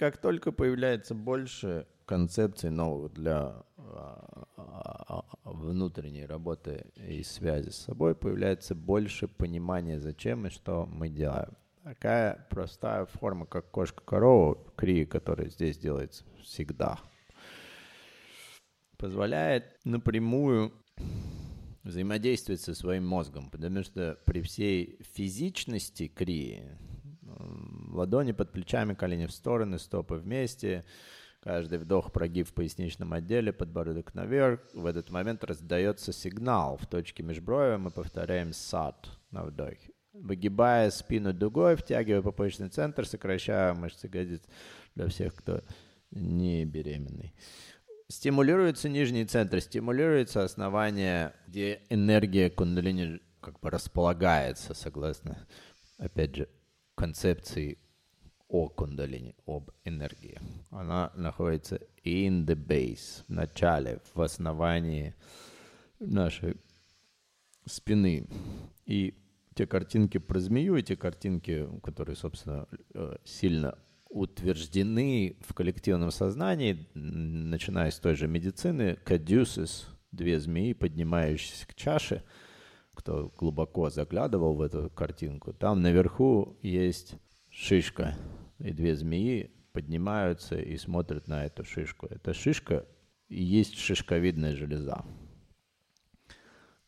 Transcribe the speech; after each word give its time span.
как 0.00 0.16
только 0.16 0.50
появляется 0.50 1.14
больше 1.14 1.86
концепций 2.06 2.70
новых 2.70 3.12
для 3.12 3.62
а, 3.76 4.46
а, 4.56 5.24
внутренней 5.44 6.24
работы 6.24 6.86
и 6.96 7.22
связи 7.22 7.68
с 7.68 7.76
собой, 7.76 8.14
появляется 8.14 8.74
больше 8.74 9.28
понимания, 9.28 10.00
зачем 10.00 10.46
и 10.46 10.50
что 10.50 10.86
мы 10.86 11.10
делаем. 11.10 11.50
Такая 11.84 12.46
простая 12.48 13.04
форма, 13.04 13.44
как 13.44 13.70
кошка-корова, 13.70 14.56
крии, 14.74 15.04
которая 15.04 15.50
здесь 15.50 15.76
делается 15.76 16.24
всегда, 16.42 16.98
позволяет 18.96 19.78
напрямую 19.84 20.72
взаимодействовать 21.82 22.62
со 22.62 22.74
своим 22.74 23.06
мозгом, 23.06 23.50
потому 23.50 23.82
что 23.82 24.18
при 24.24 24.40
всей 24.40 24.98
физичности 25.12 26.08
крии, 26.08 26.78
ладони 27.96 28.32
под 28.32 28.52
плечами, 28.52 28.94
колени 28.94 29.26
в 29.26 29.32
стороны, 29.32 29.78
стопы 29.78 30.14
вместе, 30.16 30.84
каждый 31.40 31.78
вдох 31.78 32.12
прогиб 32.12 32.48
в 32.48 32.54
поясничном 32.54 33.12
отделе, 33.12 33.52
подбородок 33.52 34.14
наверх, 34.14 34.60
в 34.74 34.86
этот 34.86 35.10
момент 35.10 35.44
раздается 35.44 36.12
сигнал 36.12 36.76
в 36.76 36.86
точке 36.86 37.22
межброя, 37.22 37.78
мы 37.78 37.90
повторяем 37.90 38.52
сад 38.52 39.08
на 39.30 39.44
вдохе. 39.44 39.90
Выгибая 40.12 40.90
спину 40.90 41.32
дугой, 41.32 41.76
втягивая 41.76 42.22
попочный 42.22 42.68
центр, 42.68 43.06
сокращая 43.06 43.74
мышцы 43.74 44.06
ягодиц 44.06 44.42
для 44.94 45.06
всех, 45.08 45.34
кто 45.34 45.62
не 46.10 46.64
беременный. 46.64 47.34
Стимулируется 48.08 48.88
нижний 48.88 49.24
центр, 49.24 49.60
стимулируется 49.60 50.42
основание, 50.42 51.32
где 51.46 51.82
энергия 51.90 52.50
кундалини 52.50 53.20
как 53.40 53.60
бы 53.60 53.70
располагается, 53.70 54.74
согласно, 54.74 55.46
опять 55.96 56.34
же, 56.34 56.48
концепции 57.00 57.78
о 58.48 58.68
кундалини, 58.68 59.34
об 59.46 59.70
энергии. 59.84 60.38
Она 60.70 61.10
находится 61.14 61.80
in 62.04 62.44
the 62.44 62.54
base, 62.54 63.24
в 63.26 63.30
начале, 63.30 64.00
в 64.14 64.20
основании 64.20 65.14
нашей 65.98 66.56
спины. 67.64 68.26
И 68.84 69.14
те 69.54 69.66
картинки 69.66 70.18
про 70.18 70.40
змею, 70.40 70.76
эти 70.76 70.94
картинки, 70.94 71.66
которые, 71.82 72.16
собственно, 72.16 72.66
э, 72.92 73.16
сильно 73.24 73.78
утверждены 74.10 75.38
в 75.40 75.54
коллективном 75.54 76.10
сознании, 76.10 76.86
начиная 76.94 77.90
с 77.90 77.98
той 77.98 78.14
же 78.14 78.28
медицины, 78.28 78.96
кадюсис, 79.04 79.88
две 80.12 80.38
змеи, 80.38 80.74
поднимающиеся 80.74 81.66
к 81.66 81.74
чаше, 81.74 82.24
кто 83.00 83.32
глубоко 83.38 83.88
заглядывал 83.88 84.54
в 84.54 84.60
эту 84.60 84.90
картинку, 84.90 85.54
там 85.54 85.80
наверху 85.80 86.58
есть 86.60 87.14
шишка, 87.48 88.14
и 88.58 88.72
две 88.72 88.94
змеи 88.94 89.50
поднимаются 89.72 90.60
и 90.60 90.76
смотрят 90.76 91.26
на 91.26 91.46
эту 91.46 91.64
шишку. 91.64 92.06
Эта 92.10 92.34
шишка 92.34 92.84
и 93.28 93.42
есть 93.42 93.78
шишковидная 93.78 94.54
железа. 94.54 95.02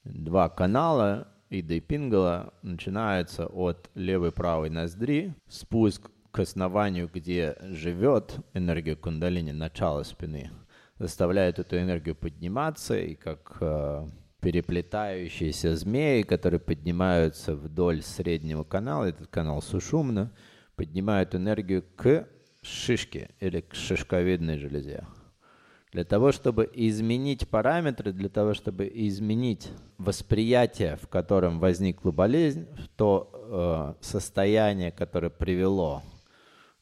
Два 0.04 0.50
канала 0.50 1.28
Ида 1.48 1.74
и 1.74 1.80
Пингала 1.80 2.52
начинаются 2.62 3.46
от 3.46 3.88
левой 3.94 4.32
правой 4.32 4.68
ноздри, 4.68 5.34
спуск 5.48 6.10
к 6.30 6.38
основанию, 6.40 7.08
где 7.12 7.56
живет 7.62 8.38
энергия 8.52 8.96
кундалини, 8.96 9.52
начало 9.52 10.02
спины, 10.02 10.50
заставляет 10.98 11.58
эту 11.58 11.78
энергию 11.78 12.14
подниматься, 12.14 12.98
и 12.98 13.14
как 13.14 13.56
э, 13.60 14.08
переплетающиеся 14.42 15.76
змеи, 15.76 16.22
которые 16.22 16.58
поднимаются 16.58 17.54
вдоль 17.54 18.02
среднего 18.02 18.64
канала, 18.64 19.04
этот 19.04 19.28
канал 19.28 19.62
сушумно, 19.62 20.32
поднимают 20.74 21.34
энергию 21.36 21.84
к 21.94 22.26
шишке 22.60 23.30
или 23.38 23.60
к 23.60 23.74
шишковидной 23.74 24.58
железе. 24.58 25.06
Для 25.92 26.04
того, 26.04 26.32
чтобы 26.32 26.68
изменить 26.74 27.48
параметры, 27.48 28.12
для 28.12 28.28
того, 28.28 28.54
чтобы 28.54 28.90
изменить 28.92 29.70
восприятие, 29.98 30.96
в 30.96 31.06
котором 31.06 31.60
возникла 31.60 32.10
болезнь, 32.10 32.66
то 32.96 33.94
э, 34.00 34.04
состояние, 34.04 34.90
которое 34.90 35.30
привело 35.30 36.02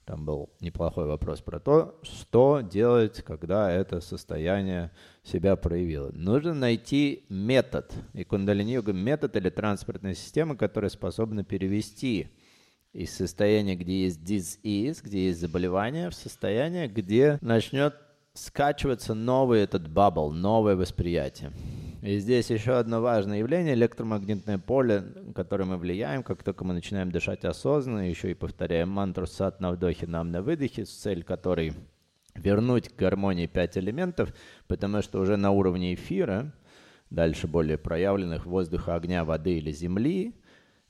там 0.05 0.25
был 0.25 0.51
неплохой 0.61 1.07
вопрос 1.07 1.41
про 1.41 1.61
то, 1.61 1.99
что 2.03 2.61
делать, 2.61 3.23
когда 3.23 3.71
это 3.71 4.01
состояние 4.01 4.91
себя 5.23 5.57
проявило. 5.57 6.11
Нужно 6.13 6.55
найти 6.55 7.25
метод, 7.29 7.93
и 8.15 8.25
кундалини-йога 8.25 8.93
метод 8.93 9.37
или 9.37 9.51
транспортная 9.51 10.15
система, 10.15 10.57
которая 10.57 10.91
способна 10.91 11.45
перевести 11.45 12.29
из 12.93 13.15
состояния, 13.15 13.77
где 13.77 14.05
есть 14.05 14.21
disease, 14.21 14.99
где 15.03 15.27
есть 15.27 15.41
заболевание, 15.41 16.11
в 16.11 16.15
состояние, 16.15 16.89
где 16.89 17.39
начнет 17.41 17.95
скачиваться 18.35 19.15
новый 19.15 19.61
этот 19.61 19.89
бабл, 19.89 20.33
новое 20.33 20.77
восприятие. 20.77 21.53
И 22.03 22.19
здесь 22.19 22.49
еще 22.51 22.79
одно 22.79 23.03
важное 23.03 23.41
явление– 23.41 23.75
электромагнитное 23.75 24.57
поле, 24.57 25.05
которое 25.35 25.65
мы 25.65 25.77
влияем, 25.77 26.23
как 26.23 26.43
только 26.43 26.65
мы 26.65 26.73
начинаем 26.73 27.11
дышать 27.11 27.45
осознанно, 27.45 28.09
еще 28.09 28.31
и 28.31 28.35
повторяем 28.35 28.89
мантру 28.89 29.27
сад 29.27 29.61
на 29.61 29.71
вдохе, 29.73 30.07
нам 30.07 30.31
на 30.31 30.41
выдохе, 30.41 30.87
с 30.87 30.91
целью 30.91 31.27
которой 31.27 31.75
вернуть 32.35 32.89
к 32.89 32.97
гармонии 32.97 33.47
пять 33.47 33.77
элементов, 33.77 34.35
потому 34.67 35.03
что 35.03 35.21
уже 35.21 35.37
на 35.37 35.51
уровне 35.51 35.93
эфира, 35.93 36.55
дальше 37.11 37.47
более 37.47 37.77
проявленных 37.77 38.47
воздуха, 38.47 38.95
огня, 38.95 39.27
воды 39.27 39.59
или 39.59 39.71
земли, 39.71 40.35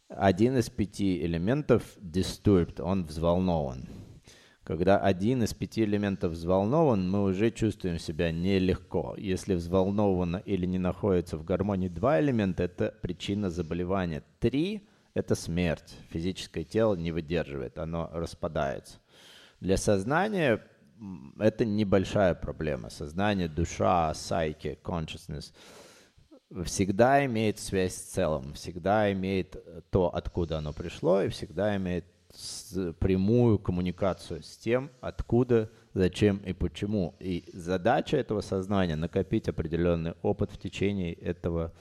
один 0.09 0.59
из 0.59 0.71
пяти 0.71 1.25
элементов 1.25 1.83
disturbed, 2.01 2.81
он 2.81 3.05
взволнован. 3.05 3.89
Когда 4.65 4.99
один 4.99 5.43
из 5.43 5.55
пяти 5.55 5.85
элементов 5.85 6.33
взволнован, 6.33 7.11
мы 7.11 7.23
уже 7.23 7.51
чувствуем 7.51 7.99
себя 7.99 8.31
нелегко. 8.31 9.15
Если 9.17 9.55
взволновано 9.55 10.37
или 10.45 10.67
не 10.67 10.79
находится 10.79 11.37
в 11.37 11.45
гармонии 11.45 11.89
два 11.89 12.21
элемента, 12.21 12.63
это 12.65 12.95
причина 13.01 13.51
заболевания. 13.51 14.23
Три– 14.39 14.87
это 15.15 15.35
смерть. 15.35 15.97
Физическое 16.11 16.65
тело 16.65 16.95
не 16.95 17.11
выдерживает, 17.11 17.79
оно 17.79 18.11
распадается. 18.13 18.99
Для 19.61 19.77
сознания 19.77 20.63
это 21.39 21.65
небольшая 21.65 22.35
проблема. 22.35 22.91
Сознание, 22.91 23.49
душа, 23.49 24.13
psyche, 24.13 24.79
consciousness 24.83 25.53
всегда 26.65 27.25
имеет 27.27 27.59
связь 27.59 27.95
с 27.95 28.01
целым, 28.01 28.55
всегда 28.55 29.13
имеет 29.13 29.57
то, 29.91 30.15
откуда 30.15 30.59
оно 30.59 30.73
пришло, 30.73 31.23
и 31.23 31.29
всегда 31.29 31.77
имеет 31.77 32.05
прямую 32.99 33.59
коммуникацию 33.59 34.43
с 34.43 34.57
тем, 34.57 34.91
откуда, 35.01 35.71
зачем 35.95 36.39
и 36.39 36.53
почему. 36.53 37.15
И 37.21 37.45
задача 37.53 38.17
этого 38.17 38.41
сознания— 38.41 38.97
накопить 38.97 39.49
определенный 39.49 40.15
опыт 40.23 40.51
в 40.51 40.59
течение 40.59 41.13
этого 41.15 41.73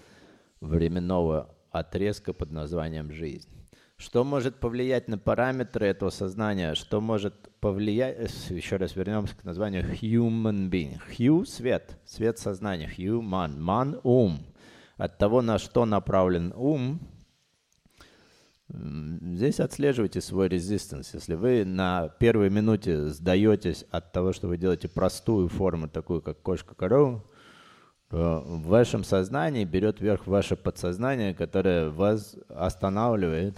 временного 0.61 1.55
отрезка 1.71 2.33
под 2.33 2.51
названием 2.51 3.11
«жизнь». 3.11 3.49
Что 3.97 4.23
может 4.23 4.55
повлиять 4.55 5.09
на 5.09 5.17
параметры 5.17 5.85
этого 5.85 6.09
сознания? 6.09 6.73
Что 6.73 7.01
может 7.01 7.33
повлиять... 7.59 8.49
Еще 8.49 8.77
раз 8.77 8.95
вернемся 8.95 9.35
к 9.35 9.43
названию 9.43 9.83
human 9.83 10.69
being. 10.69 10.97
Hu— 11.17 11.45
свет, 11.45 11.99
свет 12.05 12.39
сознания. 12.39 12.89
Human, 12.97 13.57
man— 13.57 13.99
ум. 14.03 14.39
От 14.95 15.17
того, 15.17 15.41
на 15.41 15.59
что 15.59 15.85
направлен 15.85 16.53
ум, 16.55 17.01
Здесь 19.39 19.61
отслеживайте 19.61 20.19
свой 20.19 20.49
резистанс. 20.49 21.13
Если 21.13 21.33
вы 21.33 21.63
на 21.63 22.09
первой 22.09 22.49
минуте 22.49 23.07
сдаетесь 23.07 23.85
от 23.89 24.11
того, 24.11 24.33
что 24.33 24.49
вы 24.49 24.57
делаете 24.57 24.89
простую 24.89 25.47
форму, 25.47 25.87
такую 25.87 26.21
как 26.21 26.41
кошка-корова, 26.41 27.23
в 28.09 28.67
вашем 28.67 29.05
сознании 29.05 29.63
берет 29.63 30.01
верх 30.01 30.27
ваше 30.27 30.57
подсознание, 30.57 31.33
которое 31.33 31.89
вас 31.89 32.35
останавливает. 32.49 33.57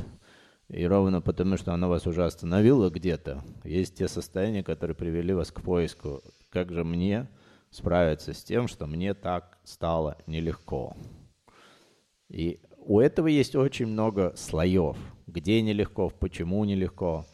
И 0.67 0.85
ровно 0.85 1.19
потому, 1.19 1.57
что 1.57 1.73
оно 1.73 1.89
вас 1.89 2.05
уже 2.05 2.25
остановило 2.25 2.91
где-то, 2.91 3.43
есть 3.63 3.95
те 3.95 4.07
состояния, 4.07 4.63
которые 4.63 4.93
привели 4.93 5.33
вас 5.33 5.51
к 5.51 5.61
поиску. 5.61 6.21
Как 6.51 6.71
же 6.71 6.83
мне 6.83 7.27
справиться 7.71 8.33
с 8.33 8.43
тем, 8.43 8.67
что 8.67 8.85
мне 8.85 9.15
так 9.15 9.57
стало 9.63 10.19
нелегко? 10.27 10.95
И 12.29 12.61
у 12.77 12.99
этого 12.99 13.25
есть 13.25 13.55
очень 13.55 13.87
много 13.87 14.33
слоев. 14.35 14.95
Где 15.31 15.61
нелегко, 15.61 16.09
почему 16.09 16.63
нелегко, 16.65 17.25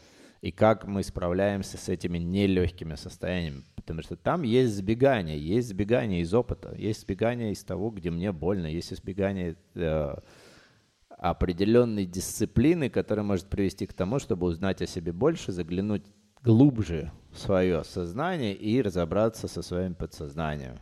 и 0.42 0.52
как 0.52 0.86
мы 0.86 1.04
справляемся 1.04 1.78
с 1.78 1.90
этими 1.90 2.20
нелегкими 2.20 2.96
состояниями. 2.96 3.64
Потому 3.76 4.02
что 4.04 4.16
там 4.16 4.44
есть 4.44 4.76
сбегание, 4.76 5.40
есть 5.40 5.70
сбегание 5.70 6.22
из 6.22 6.34
опыта, 6.34 6.76
есть 6.76 7.02
сбегание 7.02 7.52
из 7.54 7.64
того, 7.64 7.90
где 7.90 8.12
мне 8.12 8.32
больно, 8.32 8.68
есть 8.68 8.94
избегание 8.94 9.56
э, 9.74 10.16
определенной 11.10 12.06
дисциплины, 12.06 12.90
которая 12.90 13.26
может 13.26 13.48
привести 13.48 13.88
к 13.88 13.94
тому, 13.94 14.20
чтобы 14.20 14.46
узнать 14.48 14.82
о 14.82 14.88
себе 14.88 15.12
больше, 15.12 15.52
заглянуть 15.52 16.04
глубже 16.44 17.12
в 17.32 17.40
свое 17.40 17.84
сознание 17.84 18.54
и 18.54 18.82
разобраться 18.82 19.48
со 19.48 19.62
своим 19.62 19.96
подсознанием. 19.96 20.78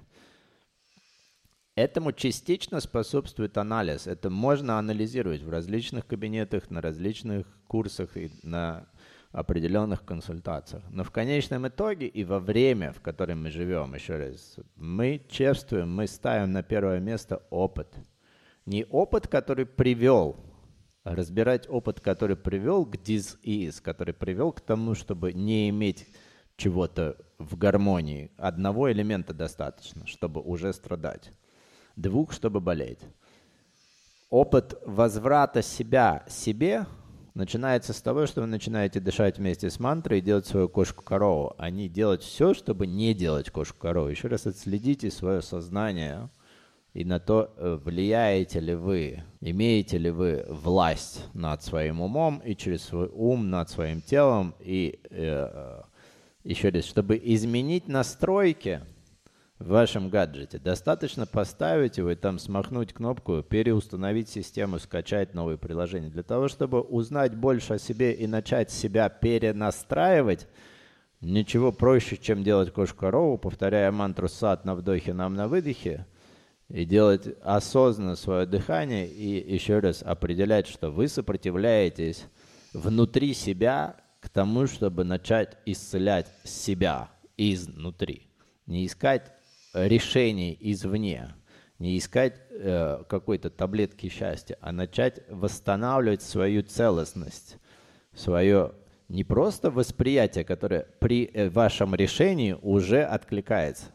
Этому 1.75 2.13
частично 2.13 2.79
способствует 2.79 3.57
анализ. 3.57 4.07
Это 4.07 4.29
можно 4.29 4.79
анализировать 4.79 5.43
в 5.43 5.49
различных 5.49 6.07
кабинетах, 6.07 6.69
на 6.69 6.79
различных 6.79 7.45
курсах 7.67 8.15
и 8.15 8.31
на 8.43 8.87
определенных 9.33 10.05
консультациях. 10.05 10.83
Но 10.89 11.03
в 11.03 11.11
конечном 11.11 11.67
итоге 11.67 12.07
и 12.07 12.23
во 12.23 12.39
время, 12.39 12.93
в 12.93 13.01
котором 13.01 13.43
мы 13.43 13.51
живем, 13.51 13.93
еще 13.93 14.15
раз, 14.15 14.55
мы 14.77 15.21
чествуем, 15.29 15.93
мы 15.93 16.07
ставим 16.07 16.53
на 16.53 16.63
первое 16.63 17.01
место 17.01 17.43
опыт. 17.49 17.93
Не 18.65 18.85
опыт, 18.85 19.27
который 19.27 19.65
привел, 19.65 20.37
а 21.03 21.13
разбирать 21.13 21.67
опыт, 21.69 21.99
который 21.99 22.37
привел 22.37 22.85
к 22.85 22.95
is, 22.95 23.81
который 23.81 24.13
привел 24.13 24.53
к 24.53 24.61
тому, 24.61 24.95
чтобы 24.95 25.33
не 25.33 25.67
иметь 25.67 26.07
чего-то 26.55 27.17
в 27.37 27.57
гармонии. 27.57 28.31
Одного 28.37 28.89
элемента 28.89 29.33
достаточно, 29.33 30.07
чтобы 30.07 30.39
уже 30.39 30.71
страдать. 30.71 31.33
Двух, 31.95 32.33
чтобы 32.33 32.59
болеть. 32.59 32.99
Опыт 34.29 34.79
возврата 34.85 35.61
себя 35.61 36.25
себе– 36.27 36.85
начинается 37.35 37.93
с 37.93 38.01
того, 38.01 38.25
что 38.25 38.41
вы 38.41 38.47
начинаете 38.47 38.99
дышать 38.99 39.37
вместе 39.37 39.69
с 39.69 39.79
мантрой 39.79 40.19
и 40.19 40.21
делать 40.21 40.47
свою 40.47 40.69
кошку-корову, 40.69 41.53
а 41.57 41.69
не 41.69 41.87
делать 41.89 42.23
все, 42.23 42.53
чтобы 42.53 42.87
не 42.87 43.13
делать 43.13 43.51
кошку-корову. 43.51 44.07
Еще 44.07 44.29
раз 44.29 44.47
отследите 44.47 45.11
свое 45.11 45.41
сознание 45.41 46.29
и 46.93 47.03
на 47.03 47.19
то, 47.19 47.53
э, 47.57 47.77
влияете 47.83 48.61
ли 48.61 48.73
вы, 48.73 49.23
имеете 49.41 49.97
ли 49.97 50.09
вы 50.09 50.45
власть 50.47 51.25
над 51.33 51.61
своим 51.61 52.01
умом 52.01 52.39
и 52.39 52.55
через 52.55 52.83
свой 52.83 53.09
ум 53.13 53.49
над 53.49 53.69
своим 53.69 54.01
телом. 54.01 54.55
И 54.59 54.99
э, 55.11 55.49
э 55.53 55.81
еще 56.45 56.69
раз, 56.69 56.85
чтобы 56.85 57.19
изменить 57.23 57.87
настройки– 57.87 58.81
в 59.59 59.67
вашем 59.67 60.09
гаджете. 60.09 60.59
Достаточно 60.59 61.25
поставить 61.25 61.97
его 61.97 62.11
и 62.11 62.15
там 62.15 62.39
смахнуть 62.39 62.93
кнопку, 62.93 63.41
переустановить 63.41 64.29
систему, 64.29 64.79
скачать 64.79 65.33
новые 65.33 65.57
приложения. 65.57 66.09
Для 66.09 66.23
того, 66.23 66.47
чтобы 66.47 66.81
узнать 66.81 67.35
больше 67.35 67.75
о 67.75 67.79
себе 67.79 68.13
и 68.13 68.27
начать 68.27 68.69
себя 68.69 69.07
перенастраивать, 69.09 70.47
ничего 71.21 71.71
проще, 71.71 72.17
чем 72.17 72.43
делать 72.43 72.71
кошку-корову, 72.73 73.37
повторяя 73.37 73.91
мантру 73.91 74.27
сад 74.27 74.65
на 74.65 74.75
вдохе, 74.75 75.13
нам 75.13 75.35
на 75.35 75.47
выдохе, 75.47 76.05
и 76.67 76.83
делать 76.83 77.27
осознанно 77.43 78.15
свое 78.15 78.45
дыхание 78.45 79.07
и 79.07 79.53
еще 79.53 79.79
раз 79.79 80.01
определять, 80.01 80.67
что 80.67 80.89
вы 80.89 81.07
сопротивляетесь 81.07 82.25
внутри 82.73 83.33
себя 83.33 83.97
к 84.19 84.29
тому, 84.29 84.65
чтобы 84.65 85.03
начать 85.03 85.57
исцелять 85.65 86.27
себя 86.43 87.09
изнутри. 87.37 88.27
Не 88.65 88.87
искать 88.87 89.31
решений 89.75 90.57
извне, 90.59 91.35
не 91.79 91.97
искать 91.97 92.39
э, 92.49 93.03
какой-то 93.07 93.49
таблетки 93.49 94.09
счастья, 94.09 94.57
а 94.61 94.71
начать 94.71 95.19
восстанавливать 95.29 96.21
свою 96.21 96.63
целостность, 96.63 97.57
свое 98.13 98.71
не 99.07 99.23
просто 99.23 99.69
восприятие, 99.69 100.43
которое 100.43 100.87
при 100.99 101.25
э, 101.25 101.49
вашем 101.49 101.93
решении 101.93 102.57
уже 102.61 103.03
откликается. 103.03 103.85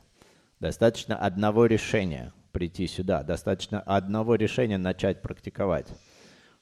Достаточно 0.60 1.16
одного 1.16 1.66
решения 1.66 2.32
прийти 2.52 2.86
сюда, 2.86 3.22
достаточно 3.22 3.80
одного 3.80 4.34
решения 4.34 4.78
начать 4.78 5.22
практиковать. 5.22 5.88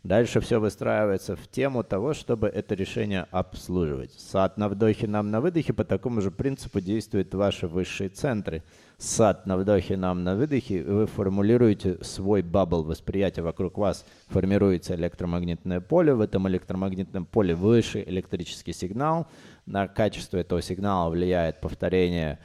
Дальше 0.03 0.41
все 0.41 0.61
выстраивается 0.61 1.37
в 1.37 1.49
тему 1.49 1.83
того, 1.83 2.15
чтобы 2.15 2.49
это 2.49 2.75
решение 2.75 3.27
обслуживать. 3.31 4.13
Сад 4.13 4.57
на 4.57 4.69
вдохе, 4.69 5.07
нам 5.07 5.31
на 5.31 5.41
выдохе, 5.41 5.73
по 5.73 5.85
такому 5.85 6.21
же 6.21 6.31
принципу 6.31 6.81
действуют 6.81 7.35
ваши 7.35 7.67
высшие 7.67 8.09
центры– 8.09 8.63
сад 8.99 9.47
на 9.47 9.57
вдохе, 9.57 9.97
нам 9.97 10.25
на 10.25 10.35
выдохе, 10.35 10.83
вы 10.83 11.07
формулируете 11.07 12.03
свой 12.03 12.43
бабл 12.43 12.83
восприятия, 12.83 13.43
вокруг 13.43 13.79
вас 13.79 14.05
формируется 14.27 14.97
электромагнитное 14.97 15.81
поле, 15.81 16.15
в 16.15 16.21
этом 16.21 16.49
электромагнитном 16.49 17.25
поле 17.25 17.55
выше 17.55 18.03
электрический 18.05 18.73
сигнал, 18.73 19.29
на 19.67 19.87
качество 19.87 20.37
этого 20.37 20.61
сигнала 20.63 21.11
влияет 21.11 21.61
повторение 21.61 22.41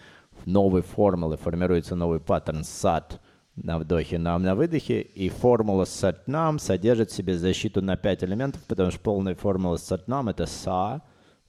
новой 0.45 0.83
формулы, 0.83 1.37
формируется 1.37 1.95
новый 1.95 2.19
паттерн 2.19 2.63
сад 2.63 3.19
на 3.55 3.77
вдохе, 3.77 4.17
нам 4.17 4.43
на 4.43 4.55
выдохе, 4.55 5.01
и 5.01 5.29
формула 5.29 5.85
сатнам 5.85 6.59
содержит 6.59 7.11
в 7.11 7.15
себе 7.15 7.37
защиту 7.37 7.81
на 7.81 7.97
5 7.97 8.23
элементов, 8.23 8.63
потому 8.67 8.91
что 8.91 8.99
полная 8.99 9.35
формула 9.35 9.77
сатнам 9.77 10.29
это 10.29 10.45
са, 10.45 11.01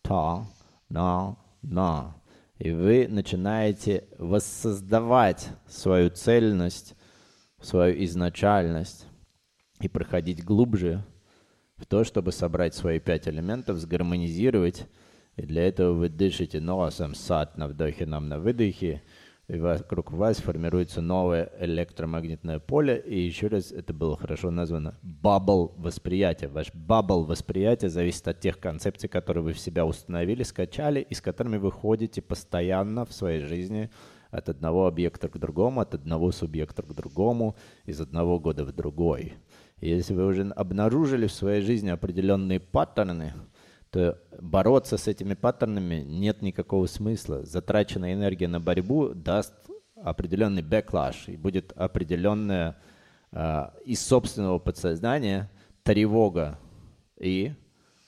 та, 0.03 0.47
на, 0.89 1.37
на 1.62 2.15
и 2.59 2.71
вы 2.71 3.09
начинаете 3.09 4.05
воссоздавать 4.19 5.49
свою 5.67 6.11
цельность, 6.11 6.95
свою 7.61 8.03
изначальность 8.05 9.07
и 9.81 9.89
проходить 9.89 10.45
глубже 10.45 11.05
в 11.77 11.87
то, 11.87 12.05
чтобы 12.05 12.31
собрать 12.31 12.75
свои 12.75 13.00
пять 13.00 13.27
элементов, 13.27 13.79
сгармонизировать. 13.79 14.87
И 15.37 15.43
для 15.43 15.67
этого 15.67 15.95
вы 15.95 16.09
дышите 16.09 16.61
носом, 16.61 17.17
Sat 17.17 17.59
на 17.59 17.67
вдохе, 17.67 18.07
Nam 18.06 18.29
на 18.29 18.39
выдохе, 18.39 19.03
и 19.46 19.58
вокруг 19.58 20.11
вас 20.12 20.38
формируется 20.38 21.02
новое 21.02 21.50
электромагнитное 21.61 22.58
поле, 22.61 22.99
и 22.99 23.19
еще 23.19 23.49
раз 23.49 23.73
это 23.73 23.93
было 23.93 24.17
хорошо 24.17 24.50
названо 24.50 24.99
bubble 25.03 25.75
восприятия. 25.76 26.49
Ваш 26.49 26.73
bubble 26.73 27.25
восприятия 27.25 27.91
зависит 27.91 28.26
от 28.26 28.41
тех 28.41 28.58
концепций, 28.58 29.08
которые 29.08 29.44
вы 29.44 29.52
в 29.52 29.58
себя 29.58 29.85
установили, 29.85 30.43
скачали, 30.43 31.00
и 31.00 31.14
с 31.14 31.20
которыми 31.20 31.58
вы 31.58 31.70
ходите 31.70 32.23
постоянно 32.23 33.05
в 33.05 33.12
своей 33.12 33.41
жизни 33.41 33.91
от 34.31 34.49
одного 34.49 34.87
объекта 34.87 35.29
к 35.29 35.38
другому, 35.38 35.81
от 35.81 35.94
одного 35.94 36.32
субъекта 36.32 36.82
к 36.82 36.94
другому, 36.94 37.55
из 37.85 38.00
одного 38.00 38.40
года 38.40 38.64
в 38.64 38.73
другой. 38.73 39.35
Если 39.81 40.14
вы 40.14 40.26
уже 40.26 40.49
обнаружили 40.50 41.26
в 41.26 41.32
своей 41.32 41.61
жизни 41.61 41.90
определенные 41.90 42.61
паттерны, 42.61 43.35
то 43.94 44.19
бороться 44.41 44.99
с 44.99 45.06
этими 45.06 45.35
паттернами 45.35 46.02
нет 46.05 46.43
никакого 46.43 46.87
смысла. 46.87 47.44
Затраченная 47.44 48.14
энергия 48.14 48.49
на 48.49 48.58
борьбу 48.58 49.11
даст 49.14 49.55
определенный 49.94 50.62
бэклаш, 50.62 51.29
и 51.29 51.37
будет 51.37 51.70
определенная 51.76 52.76
э, 53.30 53.66
из 53.85 54.04
собственного 54.04 54.59
подсознания 54.59 55.49
тревога 55.85 56.59
и 57.21 57.52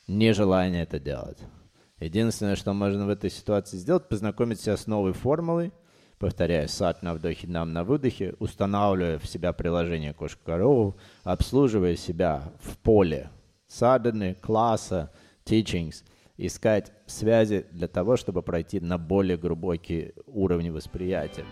нежелание 0.09 0.83
это 0.83 0.99
делать. 0.99 1.39
Единственное, 2.01 2.57
что 2.57 2.73
можно 2.73 3.07
в 3.07 3.09
этой 3.09 3.31
ситуации 3.31 3.77
сделать, 3.77 4.09
познакомить 4.09 4.61
себя 4.61 4.77
с 4.77 4.89
новой 4.89 5.13
формулой, 5.13 5.71
повторяя 6.19 6.67
сад 6.67 7.05
на 7.05 7.15
вдохе, 7.15 7.47
нам 7.47 7.73
на 7.73 7.85
выдохе, 7.85 8.35
устанавливая 8.41 9.21
в 9.21 9.27
себя 9.29 9.53
приложение 9.53 10.15
кошка-корову, 10.15 10.97
обслуживая 11.23 11.95
себя 11.95 12.53
в 12.61 12.77
поле 12.79 13.31
саданы, 13.69 14.35
класса, 14.35 15.13
teachings, 15.47 16.05
искать 16.37 16.93
связи 17.07 17.67
для 17.71 17.89
того, 17.89 18.17
чтобы 18.17 18.43
пройти 18.43 18.81
на 18.81 18.99
более 18.99 19.39
глубокие 19.39 20.13
уровни 20.27 20.71
восприятия. 20.71 21.45